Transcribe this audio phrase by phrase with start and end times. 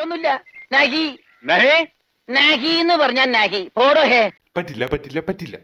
[0.00, 0.30] മറ്റൊന്നുമില്ല
[0.72, 1.02] നഹി.
[1.44, 1.86] നഹേ?
[2.28, 3.60] നഹി എന്ന് പറഞ്ഞാൽ നഹി.
[3.76, 4.20] പോടോ ഹേ.
[4.56, 5.56] പറ്റില്ല പറ്റില്ല പറ്റില്ല.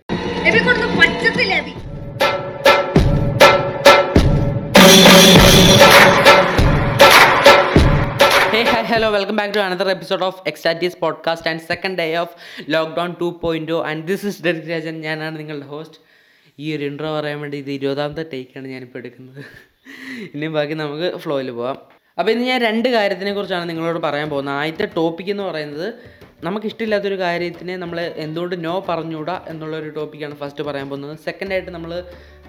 [8.53, 12.29] Hey, hi, hello, welcome back to another episode of Ecstatis podcast and second day of
[12.67, 15.99] Lockdown 2.0 and this is Derek Rajan ഞാനാണ് നിങ്ങളുടെ ഹോസ്റ്റ്
[16.59, 19.43] ഈ ഒരു ഇൻട്രോ പറയാൻ വേണ്ടി ഇത് ഇരുപതാമത്തെ ടേക്കാണ് ഞാനിപ്പോൾ എടുക്കുന്നത്.
[20.35, 21.96] ഇനിയും ബാക്കി നമുക്ക് ഫ്ലോയിൽ പോവാം.
[22.19, 24.55] അപ്പോൾ ഇന്ന് ഞാൻ രണ്ട് കാര്യത്തിനെ കുറിച്ചാണ് നിങ്ങളോട് പറയാൻ പോകുന്നത്.
[24.61, 25.89] ആദ്യത്തെ ടോപ്പിക് എന്ന് പറയുന്നത്
[26.45, 31.15] നമുക്കിഷ്ടമില്ലാത്തൊരു കാര്യത്തിനെ നമ്മൾ എന്തുകൊണ്ട് നോ പറഞ്ഞുകൂടാ എന്നുള്ളൊരു ടോപ്പിക്കാണ് ഫസ്റ്റ് പറയാൻ പോകുന്നത്.
[31.25, 31.93] സെക്കൻഡായിട്ട് നമ്മൾ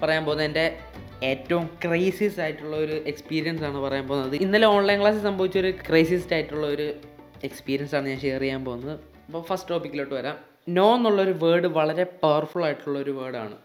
[0.02, 0.64] പറയാൻ പോകുന്നത് എന്റെ
[1.22, 4.34] ഏറ്റവും ക്രൈസിസ് ആയിട്ടുള്ള ഒരു എക്സ്പീരിയൻസ് ആണ് പറയാൻ പോകുന്നത്.
[4.46, 5.72] ഇന്നലെ ഓൺലൈൻ ക്ലാസ്സിൽ സംഭവിച്ച ഒരു
[6.32, 6.88] ആയിട്ടുള്ള ഒരു
[7.44, 8.94] എക്സ്പീരിയൻസ് ആണ് ഞാൻ ഷെയർ ചെയ്യാൻ പോകുന്നത്.
[9.26, 10.36] അപ്പോൾ ഫസ്റ്റ് ടോപ്പിക്കിലോട്ട് വരാം.
[10.68, 13.56] നോ എന്നുള്ളൊരു വേർഡ് വളരെ പവർഫുൾ ആയിട്ടുള്ള ഒരു വേർഡാണ്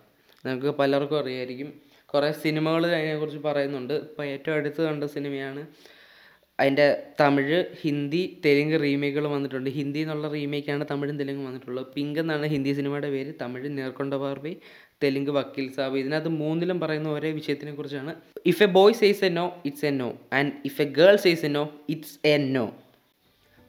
[0.45, 1.69] നിങ്ങൾക്ക് പലർക്കും അറിയായിരിക്കും.
[2.13, 3.93] കുറേ സിനിമകൾ അതിനെക്കുറിച്ച് പറയുന്നുണ്ട്.
[4.07, 5.61] ഇപ്പോൾ ഏറ്റവും അടുത്ത് കണ്ട സിനിമയാണ്
[6.59, 6.85] അതിന്റെ
[7.19, 9.69] തമിഴ് ഹിന്ദി തെലുങ്ക് റീമേക്കുകൾ വന്നിട്ടുണ്ട്.
[9.77, 11.87] ഹിന്ദി എന്നുള്ള റീമേക്കാണ് തമിഴും തെലുങ്കും വന്നിട്ടുള്ളത്.
[11.95, 13.31] പിങ്ക് എന്നാണ് ഹിന്ദി സിനിമയുടെ പേര്.
[13.41, 14.53] തമിഴ് നേർക്കൊണ്ട പാർവി
[15.03, 15.95] തെലുങ്ക് വക്കീൽ സാബ്.
[16.01, 18.13] ഇതിനകത്ത് മൂന്നിലും പറയുന്ന ഒരേ വിഷയത്തിനെ കുറിച്ചാണ്.
[18.51, 20.09] If a boy says a no it's a no
[20.39, 21.63] and if a girl says a no
[21.95, 22.65] it's a no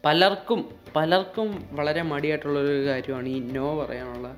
[0.05, 0.61] പലർക്കും
[0.97, 4.29] പലർക്കും വളരെ മടിയായിട്ടുള്ളൊരു കാര്യമാണ് ഈ നോ പറയാനുള്ള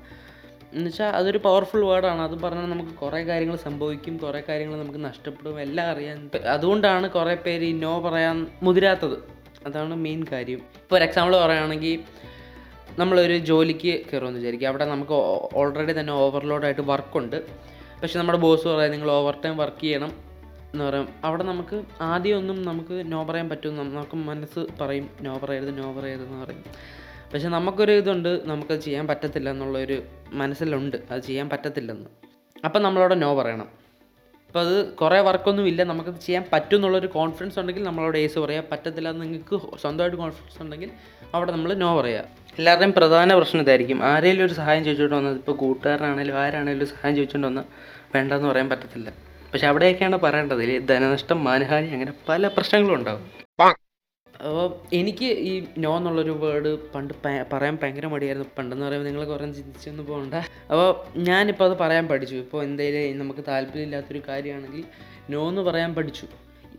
[0.73, 5.87] എന്നുവെച്ചാൽ അതൊരു പവർഫുൾ വേർഡാണ് അത് പറഞ്ഞാൽ നമുക്ക് കുറേ കാര്യങ്ങൾ സംഭവിക്കും കുറേ കാര്യങ്ങൾ നമുക്ക് നഷ്ടപ്പെടും എല്ലാം
[5.87, 9.17] അറിയാൻ അതുകൊണ്ടാണ് കുറേ പേര് ഈ നോ പറയാൻ മുതിരാത്തത്.
[9.65, 10.57] അതാണ് മെയിൻ കാര്യം.
[10.57, 11.99] ഇപ്പോൾ ഒരു എക്സാമ്പിൾ പറയുകയാണെങ്കിൽ
[12.99, 15.11] നമ്മളൊരു ജോലിക്ക് കയറുമെന്ന് വിചാരിക്കുക അവിടെ നമുക്ക്
[15.57, 17.45] ഓൾറെഡി തന്നെ ഓവർലോഡായിട്ട് വർക്കുണ്ട്
[18.01, 20.11] പക്ഷേ നമ്മുടെ ബോസ് പറയാം നിങ്ങൾ ഓവർ ടൈം വർക്ക് ചെയ്യണം
[20.73, 21.09] എന്ന് പറയും.
[21.23, 25.09] അവിടെ നമുക്ക് ആദ്യമൊന്നും നമുക്ക് നോ പറയാൻ പറ്റും നമുക്ക് മനസ്സ് പറയും.
[25.21, 26.63] നോ പറയരുത് നോ പറയരുത് എന്ന് പറയും.
[27.33, 30.97] പക്ഷെ നമുക്കൊരു ഇതുണ്ട് നമുക്കത് ചെയ്യാൻ പറ്റത്തില്ല എന്നുള്ളൊരു മനസ്സിലുണ്ട്.
[31.11, 32.09] അത് ചെയ്യാൻ പറ്റത്തില്ലെന്ന്.
[32.65, 33.67] അപ്പം നമ്മളോട് നോ പറയണം.
[34.47, 38.63] അപ്പോൾ അത് കുറേ വർക്കൊന്നും ഇല്ല നമുക്കത് ചെയ്യാൻ പറ്റും എന്നുള്ളൊരു കോൺഫിഡൻസ് ഉണ്ടെങ്കിൽ നമ്മളോട് ഏസ് പറയാം.
[38.71, 40.91] പറ്റത്തില്ല നിങ്ങൾക്ക് സ്വന്തമായിട്ട് കോൺഫിഡൻസ് ഉണ്ടെങ്കിൽ
[41.33, 42.23] അവിടെ നമ്മൾ നോ പറയുക
[42.59, 44.03] എല്ലാവരുടെയും പ്രധാന പ്രശ്നം ഇതായിരിക്കും.
[44.03, 47.63] ആരെങ്കിലും ഒരു സഹായം ചോദിച്ചുകൊണ്ട് വന്നത് ഇപ്പോൾ കൂട്ടുകാരനാണെങ്കിലും ആരാണെങ്കിലും സഹായം ചോദിച്ചുകൊണ്ട് വന്നാൽ
[48.15, 49.13] വേണ്ടെന്ന് പറയാൻ പറ്റത്തില്ല.
[49.53, 50.87] പക്ഷെ അവിടെയൊക്കെയാണ് പറയേണ്ടത്.
[50.87, 53.46] ധനനഷ്ടം മാനഹാനി അങ്ങനെ പല പ്രശ്നങ്ങളും ഉണ്ടാകും
[54.39, 57.13] അപ്പോൾ എനിക്ക് ഈ നോ എന്നുള്ളൊരു വേർഡ് പണ്ട്
[57.53, 58.47] പറയാൻ ഭയങ്കര മടിയായിരുന്നു.
[58.57, 60.33] പണ്ടെന്ന് പറയുമ്പോൾ നിങ്ങൾ കുറേ ചിന്തിച്ചൊന്നും പോകണ്ട
[60.71, 62.35] അപ്പോൾ ഞാനിപ്പോൾ അത് പറയാൻ പഠിച്ചു.
[62.35, 64.83] ഇപ്പോൾ എന്തെങ്കിലും നമുക്ക് താല്പര്യമില്ലാത്തൊരു കാര്യമാണെങ്കിൽ
[65.29, 66.25] നോ എന്ന് പറയാൻ പഠിച്ചു.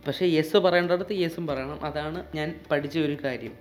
[0.07, 1.85] പക്ഷേ യെസ് പറയേണ്ടടുത്ത് യെസും പറയണം.
[1.85, 3.51] അതാണ് ഞാൻ പഠിച്ച ഒരു കാര്യം.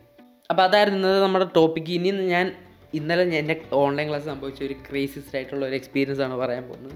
[0.51, 2.55] അപ്പോൾ അതായിരുന്നു ഇന്നത്തെ നമ്മുടെ ടോപ്പിക്ക് ഇനി ഞാൻ
[2.95, 6.93] ഇന്നലെ എന്റെ ഓൺലൈൻ ക്ലാസ് സംഭവിച്ച ഒരു ക്രേസിസ്റ്റ് ആയിട്ടുള്ള ഒരു എക്സ്പീരിയൻസ് ആണ് പറയാൻ പോകുന്നത്.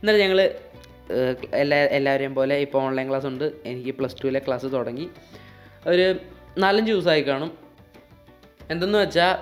[0.00, 0.40] ഇന്നലെ ഞങ്ങൾ
[1.54, 3.52] എല്ലാ എല്ലാവരെയും പോലെ ഇപ്പോൾ ഓൺലൈൻ ക്ലാസ് ഉണ്ട്.
[3.64, 5.10] എനിക്ക് പ്ലസ് ടുവിലെ ക്ലാസ് തുടങ്ങി.
[5.86, 6.14] ഒരു
[6.58, 7.52] നാലഞ്ച് ദിവസമായി കാണും.
[8.70, 9.36] എന്തെന്ന് വെച്ചാൽ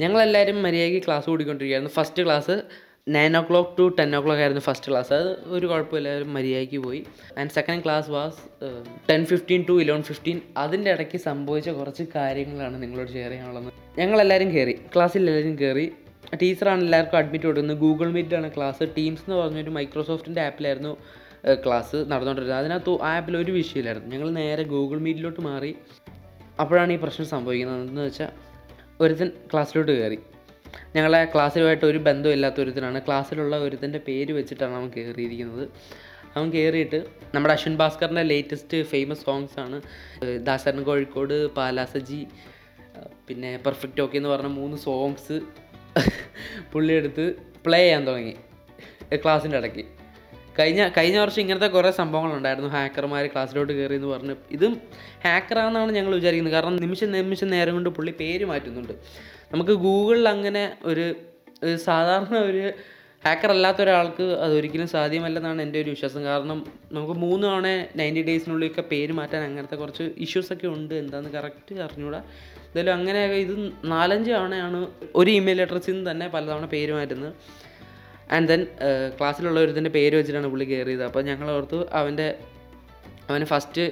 [0.00, 1.94] ഞങ്ങളെല്ലാവരും മര്യാദയ്ക്ക് class കൂടിക്കൊണ്ടിരിക്കുകയായിരുന്നു.
[1.94, 2.62] First class
[3.08, 7.04] nine o'clock to ten o'clock ആയിരുന്നു ഫസ്റ്റ് ക്ലാസ് അത് ഒരു കുഴപ്പമില്ല എല്ലാവരും മര്യാദയ്ക്ക് പോയി.
[7.38, 8.36] And second class was
[9.10, 13.72] ten fifteen to eleven fifteen അതിന്റെ ഇടയ്ക്ക് സംഭവിച്ച കുറച്ച് കാര്യങ്ങളാണ് നിങ്ങളോട് ഷെയർ ചെയ്യാനുള്ളത്.
[13.98, 15.92] ഞങ്ങളെല്ലാവരും കയറി ക്ലാസ്സിൽ എല്ലാവരും കയറി
[16.42, 17.78] ടീച്ചറാണ് എല്ലാവർക്കും അഡ്മിറ്റ് കൊടുക്കുന്നത്.
[17.78, 20.96] ഗൂഗിൾ മീറ്റിലാണ് ക്ലാസ് ടീംസ് എന്ന് പറഞ്ഞൊരു മൈക്രോസോഫ്റ്റിന്റെ ആപ്പിലായിരുന്നു
[21.64, 24.10] ക്ലാസ് നടന്നുകൊണ്ടിരുന്നത് അതിനകത്ത് ആ ആപ്പിൽ ഒരു വിഷയമില്ലായിരുന്നു.
[24.16, 25.76] ഞങ്ങൾ നേരെ ഗൂഗിൾ മീറ്റിലോട്ട് മാറി.
[26.60, 27.80] അപ്പോഴാണ് ഈ പ്രശ്നം സംഭവിക്കുന്നത്.
[27.80, 28.28] എന്ന് വെച്ചാൽ
[29.00, 30.18] ഒരുത്തൻ ക്ലാസ്സിലോട്ട് കയറി.
[30.96, 32.98] ഞങ്ങളെ ക്ലാസ്സിലുമായിട്ട് ഒരു ബന്ധമില്ലാത്ത ഒരുത്തനാണ്.
[33.06, 35.68] ക്ലാസ്സിലുള്ള ഒരുത്തന്റെ പേര് വെച്ചിട്ടാണ് അവൻ കയറിയിരിക്കുന്നത്.
[36.36, 39.82] അവൻ കയറിയിട്ട് നമ്മുടെ അശ്വിൻ ഭാസ്കറിന്റെ ലേറ്റസ്റ്റ് ഫേമസ് സോങ്സ് ആണ്
[40.46, 42.26] ദാസരൻ കോഴിക്കോട് പാലാസജി
[43.28, 45.40] പിന്നെ പെർഫെക്റ്റ് ഓക്കെ എന്ന് പറഞ്ഞ മൂന്ന് സോങ്സ്
[46.72, 47.34] പുള്ളിയെടുത്ത്
[47.66, 48.34] പ്ലേ ചെയ്യാൻ തുടങ്ങി.
[49.16, 49.84] ക്ലാസ്സിന്റെ ഇടയ്ക്ക്.
[50.58, 52.70] കഴിഞ്ഞ കഴിഞ്ഞ വർഷം ഇങ്ങനത്തെ കുറേ സംഭവങ്ങളുണ്ടായിരുന്നു.
[52.70, 54.34] ഹാക്കർമാർ ക്ലാസ്സിലോട്ട് കയറി എന്ന് പറഞ്ഞ്.
[54.50, 54.74] ഇതും
[55.24, 56.54] ഹാക്കറാണെന്നാണ് ഞങ്ങൾ വിചാരിക്കുന്നത്.
[56.54, 58.92] കാരണം നിമിഷം നിമിഷം നേരം കൊണ്ട് പുള്ളി പേര് മാറ്റുന്നുണ്ട്.
[59.52, 61.06] നമുക്ക് ഗൂഗിളിൽ അങ്ങനെ ഒരു
[61.76, 62.72] സാധാരണ ഒരു
[63.26, 66.22] ഹാക്കർ അല്ലാത്ത ഒരാൾക്ക് അതൊരിക്കലും സാധ്യമല്ലെന്നാണ് എന്റെ ഒരു വിശ്വാസം.
[66.24, 66.58] കാരണം
[66.92, 67.66] നമുക്ക് മൂന്ന് തവണ
[67.96, 70.94] നയന്റി ഡേയ്സിനുള്ളിലൊക്കെ പേര് മാറ്റാൻ അങ്ങനത്തെ കുറച്ച് ഇഷ്യൂസൊക്കെ ഉണ്ട്.
[70.94, 72.20] എന്താണെന്ന് കറക്റ്റ് അറിഞ്ഞൂടാ.
[72.66, 77.32] എന്തായാലും അങ്ങനെ ഇത് നാലഞ്ച് തവണയാണ് ഒരു ഇമെയിൽ അഡ്രസ്സിൽ നിന്ന് തന്നെ പലതവണ പേര് മാറ്റുന്നത്.
[78.30, 78.66] ആൻഡ് ദെൻ
[79.18, 82.38] ക്ലാസ്സിലുള്ള ഒരുത്തിന്റെ പേര് വെച്ചിട്ടാണ് പുള്ളി കയറിയത് അപ്പോൾ ഞങ്ങൾ ഓർത്തു അവന്റെ
[83.30, 83.84] അവന് ഫസ്റ്റ്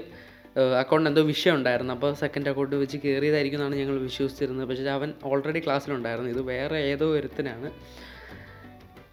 [0.78, 1.95] അക്കൗണ്ട് എന്തോ വിഷയം ഉണ്ടായിരുന്നു.
[1.95, 4.69] അപ്പോൾ സെക്കൻഡ് അക്കൗണ്ട് വെച്ച് കയറിയതായിരിക്കും എന്നാണ് ഞങ്ങൾ വിശ്വസിച്ചിരുന്നത്.
[4.69, 7.70] പക്ഷേ അവൻ ഓൾറെഡി ക്ലാസ്സിലുണ്ടായിരുന്നു ഇത് വേറെ ഏതോ ഒരുത്തനാണ്.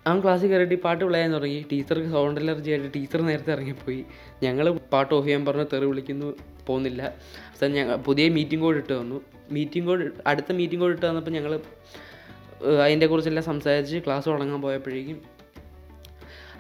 [0.08, 1.66] അവൻ ക്ലാസ്സിൽ കയറിയിട്ട് ഈ പാട്ട് വിളയാൻ തുടങ്ങി.
[1.72, 4.06] ടീച്ചർക്ക് സൗണ്ട് അലർജി ആയിട്ട് ടീച്ചർ നേരത്തെ ഇറങ്ങിപ്പോയി.
[4.44, 6.34] ഞങ്ങൾ പാട്ട് ഓഫ് ചെയ്യാൻ പറഞ്ഞ് തെറി വിളിക്കുന്നു
[6.68, 7.02] പോകുന്നില്ല
[7.50, 9.22] അവസാനം ഞങ്ങൾ പുതിയ മീറ്റിംഗ് കോഡ് ഇട്ട് വന്നു.
[9.52, 11.54] മീറ്റിംഗ് കോഡ് അടുത്ത മീറ്റിംഗ് കോഡ് ഇട്ട് തന്നപ്പോൾ ഞങ്ങൾ
[12.64, 15.22] അതിന്റെ കുറിച്ചെല്ലാം സംസാരിച്ച് ക്ലാസ് തുടങ്ങാൻ പോയപ്പോഴേക്കും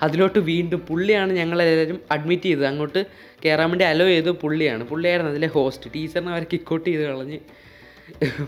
[0.02, 2.66] അതിലോട്ട് വീണ്ടും പുള്ളിയാണ് ഞങ്ങളെല്ലാവരും അഡ്മിറ്റ് ചെയ്തത്.
[2.66, 3.06] അങ്ങോട്ട്
[3.46, 4.84] കയറാൻ വേണ്ടി അലോ ചെയ്ത് പുള്ളിയാണ്.
[4.84, 7.40] പുള്ളിയായിരുന്നു അതിലെ ഹോസ്റ്റ് ടീച്ചറിനെ അവരെ കിക്കൗട്ട് ചെയ്ത് കളഞ്ഞ്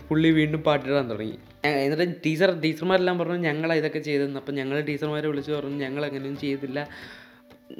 [0.09, 1.39] പുള്ളി വീണ്ടും പാട്ടിടാൻ തുടങ്ങി.
[1.65, 4.39] എന്നിട്ട് ടീച്ചർ ടീച്ചർമാരെല്ലാം പറഞ്ഞു ഞങ്ങളാണ് ഇതൊക്കെ ചെയ്തതെന്ന്.
[4.39, 6.87] അപ്പം ഞങ്ങൾ ടീച്ചർമാരെ വിളിച്ച് പറഞ്ഞു ഞങ്ങൾ അങ്ങനെയൊന്നും ചെയ്തില്ല.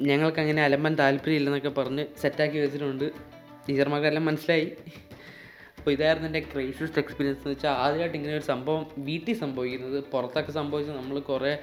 [0.00, 3.10] ഞങ്ങൾക്ക് അങ്ങനെ അലമ്പാൻ താല്പര്യമില്ലെന്നൊക്കെ പറഞ്ഞ് സെറ്റാക്കി വെച്ചിട്ടുണ്ട്.
[3.68, 4.72] ടീച്ചർമാർക്കെല്ലാം മനസ്സിലായി.
[5.84, 10.04] അപ്പോൾ ഇതായിരുന്നു എന്റെ ക്രൈസിസ്റ്റ് എക്സ്പീരിയൻസ് എന്ന് വെച്ചാൽ ആദ്യമായിട്ട് ഇങ്ങനെ ഒരു സംഭവം വീട്ടിൽ സംഭവിക്കുന്നത്.
[10.04, 11.58] പുറത്തൊക്കെ സംഭവിച്ചത് നമ്മൾ കുറേ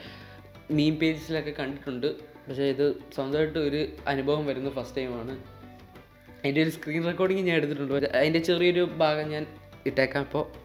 [0.71, 2.19] മീൻ പേജസിലൊക്കെ കണ്ടിട്ടുണ്ട്.
[2.23, 5.31] പക്ഷേ ഇത് സ്വന്തമായിട്ട് ഒരു അനുഭവം വരുന്ന ഫസ്റ്റ് ടൈമാണ്
[6.31, 7.93] അതിന്റെ ഒരു സ്ക്രീൻ റെക്കോർഡിങ് ഞാൻ എടുത്തിട്ടുണ്ട്.
[7.93, 9.45] ഒരു- അതിന്റെ ചെറിയൊരു ഭാഗം ഞാൻ
[9.85, 10.61] ഇട്ടേക്കാം അപ്പോൾ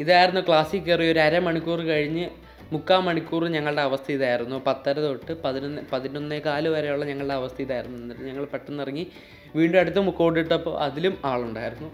[0.00, 2.26] ഇതായിരുന്നു ക്ലാസ്സിൽ കയറി ഒരു അരമണിക്കൂർ കഴിഞ്ഞ്
[2.72, 4.56] മുക്കാൽ മണിക്കൂർ ഞങ്ങളുടെ അവസ്ഥ ഇതായിരുന്നു.
[4.66, 7.98] പത്തര തൊട്ട് പതിനൊന്ന് പതിനൊന്നേ കാൽ വരെയുള്ള ഞങ്ങളുടെ അവസ്ഥ ഇതായിരുന്നു.
[8.02, 9.06] എന്നിട്ട് ഞങ്ങൾ പെട്ടെന്ന് ഇറങ്ങി
[9.56, 11.88] വീണ്ടും അടുത്ത് മുക്കോട്ടിട്ടപ്പോൾ അതിലും ആളുണ്ടായിരുന്നു.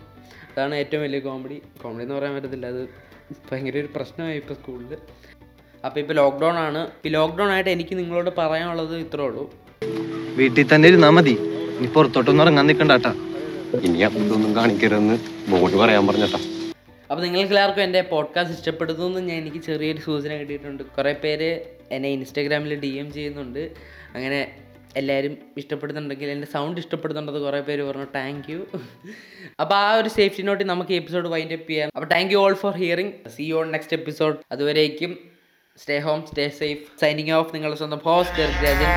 [0.50, 2.66] അതാണ് ഏറ്റവും വലിയ കോമഡി കോമഡി എന്ന് പറയാൻ പറ്റത്തില്ല.
[2.66, 2.82] അത്
[3.48, 4.92] ഭയങ്കര ഒരു പ്രശ്നമായി ഇപ്പോൾ സ്കൂളിൽ
[5.84, 6.82] അപ്പോൾ ഇപ്പോൾ ലോക്ക്ഡൗൺ ആണ്.
[7.06, 9.44] ഈ ലോക്ക്ഡൗൺ ആയിട്ട് എനിക്ക് നിങ്ങളോട് പറയാനുള്ളത് ഇത്രേ ഉള്ളൂ.
[10.38, 11.34] വീട്ടിൽ തന്നെ ഇരുന്നാ മതി.
[11.78, 13.12] ഇനി പുറത്തോട്ടൊന്നും ഇറങ്ങാൻ നിൽക്കണ്ടാട്ടാ
[13.86, 15.16] ഇനി അതൊന്നും കാണിക്കരുതെന്ന്
[15.50, 16.40] ബോർഡ് പറയാൻ പറഞ്ഞട്ടാ
[17.10, 20.82] അപ്പോൾ നിങ്ങൾക്ക് എല്ലാവർക്കും എന്റെ പോഡ്കാസ്റ്റ് ഇഷ്ടപ്പെടുന്നു എന്ന് ഞാൻ എനിക്ക് ചെറിയൊരു സൂചന കിട്ടിയിട്ടുണ്ട്.
[20.82, 21.60] കുറേ പേര്
[21.90, 23.70] എന്നെ ഇൻസ്റ്റാഗ്രാമിൽ ഡി എം ചെയ്യുന്നുണ്ട്.
[24.14, 24.40] അങ്ങനെ
[24.96, 28.06] എല്ലാവരും ഇഷ്ടപ്പെടുന്നുണ്ടെങ്കിൽ എന്റെ സൗണ്ട് ഇഷ്ടപ്പെടുന്നുണ്ടെന്ന് കുറേ പേര് പറഞ്ഞു.
[28.14, 28.66] താങ്ക് യു
[29.60, 31.90] അപ്പോൾ ആ ഒരു സേഫ്റ്റി നോട്ടിൽ നമുക്ക് എപ്പിസോഡ് വൈൻഡ് അപ്പ് ചെയ്യാം.
[31.96, 35.18] അപ്പോൾ thank you all for hearing see on next episode അതുവരേക്കും.
[35.82, 38.92] Stay home stay safe signing off നിങ്ങളുടെ സ്വന്തം ഹോസ്റ്റ് രാജൻ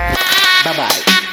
[0.78, 1.29] ബൈ